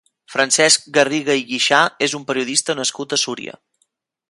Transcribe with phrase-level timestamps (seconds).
[0.35, 3.57] Francesc Garriga i Guixà és un periodista nascut a Súria.